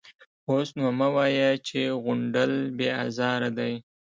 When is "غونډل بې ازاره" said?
2.03-3.49